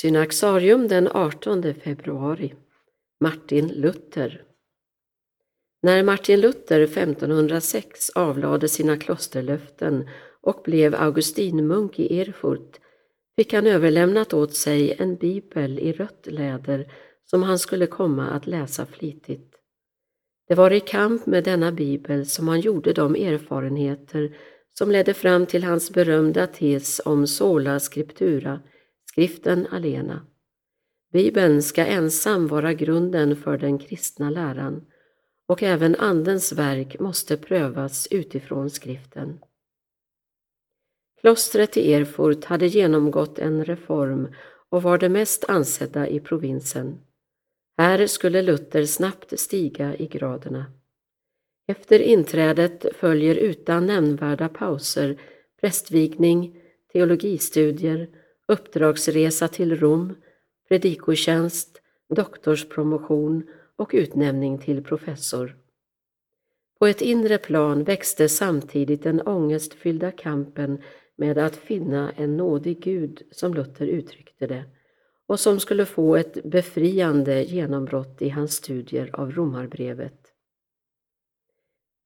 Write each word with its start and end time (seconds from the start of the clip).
Synaxarium 0.00 0.88
den 0.88 1.08
18 1.08 1.74
februari 1.74 2.54
Martin 3.20 3.68
Luther 3.68 4.42
När 5.82 6.02
Martin 6.02 6.40
Luther 6.40 6.80
1506 6.80 8.10
avlade 8.10 8.68
sina 8.68 8.96
klosterlöften 8.96 10.08
och 10.42 10.62
blev 10.64 10.94
augustinmunk 10.94 11.98
i 11.98 12.20
Erfurt 12.20 12.80
fick 13.36 13.52
han 13.52 13.66
överlämnat 13.66 14.32
åt 14.32 14.54
sig 14.54 14.94
en 14.98 15.16
bibel 15.16 15.78
i 15.78 15.92
rött 15.92 16.26
läder 16.26 16.92
som 17.24 17.42
han 17.42 17.58
skulle 17.58 17.86
komma 17.86 18.30
att 18.30 18.46
läsa 18.46 18.86
flitigt. 18.86 19.54
Det 20.48 20.54
var 20.54 20.70
i 20.70 20.80
kamp 20.80 21.26
med 21.26 21.44
denna 21.44 21.72
bibel 21.72 22.26
som 22.26 22.48
han 22.48 22.60
gjorde 22.60 22.92
de 22.92 23.14
erfarenheter 23.14 24.36
som 24.78 24.90
ledde 24.90 25.14
fram 25.14 25.46
till 25.46 25.64
hans 25.64 25.90
berömda 25.90 26.46
tes 26.46 27.00
om 27.04 27.26
sola 27.26 27.80
scriptura, 27.80 28.60
skriften 29.20 29.66
alena. 29.66 30.26
Bibeln 31.12 31.62
ska 31.62 31.86
ensam 31.86 32.46
vara 32.46 32.72
grunden 32.72 33.36
för 33.36 33.58
den 33.58 33.78
kristna 33.78 34.30
läran 34.30 34.86
och 35.48 35.62
även 35.62 35.96
Andens 35.96 36.52
verk 36.52 37.00
måste 37.00 37.36
prövas 37.36 38.08
utifrån 38.10 38.70
skriften. 38.70 39.38
Klostret 41.20 41.76
i 41.76 41.92
Erfurt 41.92 42.44
hade 42.44 42.66
genomgått 42.66 43.38
en 43.38 43.64
reform 43.64 44.28
och 44.68 44.82
var 44.82 44.98
det 44.98 45.08
mest 45.08 45.44
ansedda 45.48 46.08
i 46.08 46.20
provinsen. 46.20 47.00
Här 47.78 48.06
skulle 48.06 48.42
Luther 48.42 48.84
snabbt 48.84 49.40
stiga 49.40 49.96
i 49.96 50.06
graderna. 50.06 50.66
Efter 51.68 51.98
inträdet 51.98 52.86
följer 52.96 53.34
utan 53.34 53.86
nämnvärda 53.86 54.48
pauser 54.48 55.20
prästvigning, 55.60 56.56
teologistudier, 56.92 58.19
uppdragsresa 58.50 59.48
till 59.48 59.76
Rom, 59.76 60.14
predikotjänst, 60.68 61.80
doktorspromotion 62.14 63.42
och 63.76 63.90
utnämning 63.92 64.58
till 64.58 64.84
professor. 64.84 65.56
På 66.78 66.86
ett 66.86 67.00
inre 67.00 67.38
plan 67.38 67.84
växte 67.84 68.28
samtidigt 68.28 69.02
den 69.02 69.20
ångestfyllda 69.20 70.10
kampen 70.10 70.82
med 71.16 71.38
att 71.38 71.56
finna 71.56 72.12
en 72.12 72.36
nådig 72.36 72.82
Gud, 72.82 73.22
som 73.30 73.54
Luther 73.54 73.86
uttryckte 73.86 74.46
det, 74.46 74.64
och 75.26 75.40
som 75.40 75.60
skulle 75.60 75.86
få 75.86 76.16
ett 76.16 76.44
befriande 76.44 77.42
genombrott 77.42 78.22
i 78.22 78.28
hans 78.28 78.52
studier 78.52 79.10
av 79.12 79.32
Romarbrevet. 79.32 80.20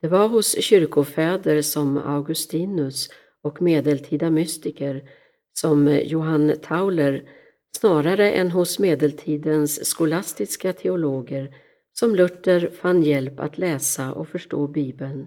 Det 0.01 0.09
var 0.09 0.29
hos 0.29 0.63
kyrkofäder 0.63 1.63
som 1.63 1.99
Augustinus 1.99 3.09
och 3.43 3.63
medeltida 3.63 4.31
mystiker 4.31 5.09
som 5.55 6.01
Johann 6.05 6.55
Tauler 6.63 7.23
snarare 7.77 8.31
än 8.33 8.51
hos 8.51 8.79
medeltidens 8.79 9.85
skolastiska 9.85 10.73
teologer 10.73 11.55
som 11.93 12.15
Luther 12.15 12.71
fann 12.71 13.03
hjälp 13.03 13.41
att 13.41 13.59
läsa 13.59 14.13
och 14.13 14.29
förstå 14.29 14.67
Bibeln. 14.67 15.27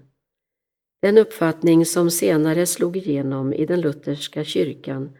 Den 1.01 1.17
uppfattning 1.17 1.85
som 1.85 2.11
senare 2.11 2.65
slog 2.65 2.97
igenom 2.97 3.53
i 3.53 3.65
den 3.65 3.81
lutherska 3.81 4.43
kyrkan, 4.43 5.17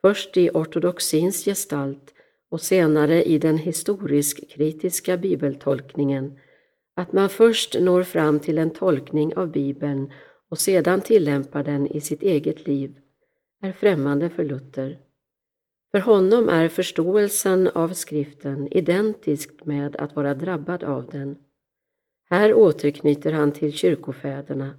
först 0.00 0.36
i 0.36 0.50
ortodoxins 0.50 1.44
gestalt 1.44 2.14
och 2.50 2.60
senare 2.60 3.24
i 3.24 3.38
den 3.38 3.58
historisk-kritiska 3.58 5.16
bibeltolkningen, 5.16 6.38
att 6.96 7.12
man 7.12 7.28
först 7.28 7.80
når 7.80 8.02
fram 8.02 8.40
till 8.40 8.58
en 8.58 8.70
tolkning 8.70 9.36
av 9.36 9.52
Bibeln 9.52 10.12
och 10.50 10.58
sedan 10.58 11.00
tillämpar 11.00 11.64
den 11.64 11.86
i 11.86 12.00
sitt 12.00 12.22
eget 12.22 12.66
liv, 12.66 12.94
är 13.60 13.72
främmande 13.72 14.30
för 14.30 14.44
Luther. 14.44 14.98
För 15.90 15.98
honom 15.98 16.48
är 16.48 16.68
förståelsen 16.68 17.68
av 17.68 17.88
skriften 17.88 18.68
identisk 18.72 19.64
med 19.64 19.96
att 19.96 20.16
vara 20.16 20.34
drabbad 20.34 20.84
av 20.84 21.06
den. 21.10 21.36
Här 22.30 22.54
återknyter 22.54 23.32
han 23.32 23.52
till 23.52 23.72
kyrkofäderna. 23.72 24.74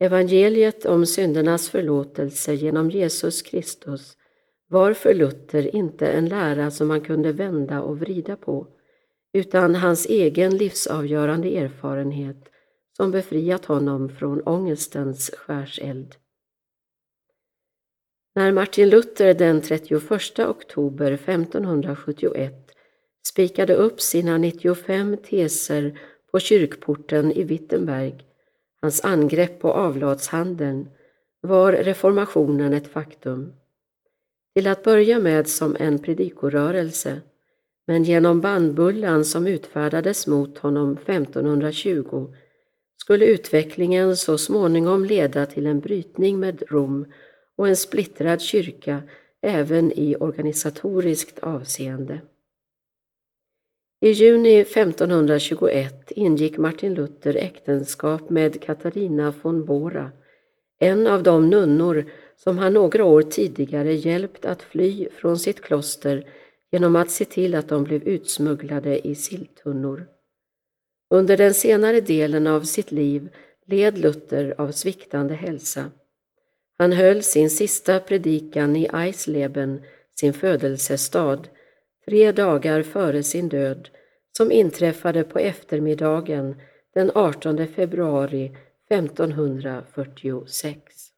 Evangeliet 0.00 0.86
om 0.86 1.06
syndernas 1.06 1.68
förlåtelse 1.68 2.54
genom 2.54 2.90
Jesus 2.90 3.42
Kristus 3.42 4.16
var 4.68 4.92
för 4.92 5.14
Luther 5.14 5.76
inte 5.76 6.06
en 6.06 6.28
lära 6.28 6.70
som 6.70 6.88
man 6.88 7.00
kunde 7.00 7.32
vända 7.32 7.82
och 7.82 7.98
vrida 7.98 8.36
på, 8.36 8.66
utan 9.32 9.74
hans 9.74 10.06
egen 10.06 10.56
livsavgörande 10.56 11.56
erfarenhet 11.56 12.48
som 12.96 13.10
befriat 13.10 13.64
honom 13.64 14.08
från 14.08 14.40
ångestens 14.40 15.30
skärseld. 15.30 16.14
När 18.36 18.52
Martin 18.52 18.88
Luther 18.88 19.34
den 19.34 19.60
31 19.60 20.38
oktober 20.38 21.12
1571 21.12 22.70
spikade 23.26 23.74
upp 23.74 24.00
sina 24.00 24.38
95 24.38 25.16
teser 25.16 25.98
på 26.32 26.38
kyrkporten 26.38 27.32
i 27.32 27.44
Wittenberg, 27.44 28.14
hans 28.80 29.04
angrepp 29.04 29.60
på 29.60 29.72
avlatshandeln, 29.72 30.88
var 31.40 31.72
reformationen 31.72 32.72
ett 32.72 32.86
faktum. 32.86 33.52
Till 34.54 34.66
att 34.66 34.82
börja 34.84 35.18
med 35.18 35.48
som 35.48 35.76
en 35.80 35.98
predikorörelse, 35.98 37.20
men 37.86 38.04
genom 38.04 38.40
bandbullan 38.40 39.24
som 39.24 39.46
utfärdades 39.46 40.26
mot 40.26 40.58
honom 40.58 40.92
1520 40.92 42.34
skulle 42.96 43.26
utvecklingen 43.26 44.16
så 44.16 44.38
småningom 44.38 45.04
leda 45.04 45.46
till 45.46 45.66
en 45.66 45.80
brytning 45.80 46.40
med 46.40 46.62
Rom 46.68 47.06
och 47.56 47.68
en 47.68 47.76
splittrad 47.76 48.40
kyrka 48.40 49.02
även 49.42 49.92
i 49.92 50.16
organisatoriskt 50.20 51.38
avseende. 51.38 52.20
I 54.00 54.10
juni 54.10 54.60
1521 54.60 56.12
ingick 56.12 56.58
Martin 56.58 56.94
Luther 56.94 57.36
äktenskap 57.36 58.30
med 58.30 58.62
Katarina 58.62 59.34
von 59.42 59.64
Bora, 59.64 60.12
en 60.78 61.06
av 61.06 61.22
de 61.22 61.50
nunnor 61.50 62.04
som 62.36 62.58
han 62.58 62.72
några 62.72 63.04
år 63.04 63.22
tidigare 63.22 63.94
hjälpt 63.94 64.44
att 64.44 64.62
fly 64.62 65.08
från 65.12 65.38
sitt 65.38 65.60
kloster 65.60 66.28
genom 66.72 66.96
att 66.96 67.10
se 67.10 67.24
till 67.24 67.54
att 67.54 67.68
de 67.68 67.84
blev 67.84 68.02
utsmugglade 68.02 69.08
i 69.08 69.14
silltunnor. 69.14 70.06
Under 71.10 71.36
den 71.36 71.54
senare 71.54 72.00
delen 72.00 72.46
av 72.46 72.60
sitt 72.60 72.92
liv 72.92 73.28
led 73.66 73.98
Luther 73.98 74.54
av 74.58 74.72
sviktande 74.72 75.34
hälsa. 75.34 75.90
Han 76.78 76.92
höll 76.92 77.22
sin 77.22 77.50
sista 77.50 78.00
predikan 78.00 78.76
i 78.76 78.88
Eisleben, 78.92 79.82
sin 80.20 80.32
födelsestad, 80.32 81.48
tre 82.06 82.32
dagar 82.32 82.82
före 82.82 83.22
sin 83.22 83.48
död, 83.48 83.88
som 84.36 84.52
inträffade 84.52 85.24
på 85.24 85.38
eftermiddagen 85.38 86.60
den 86.94 87.10
18 87.14 87.66
februari 87.66 88.56
1546. 88.90 91.13